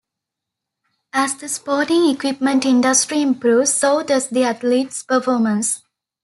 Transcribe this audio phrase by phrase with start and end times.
[1.13, 5.83] As the sporting equipment industry improves, so does the athletes performance.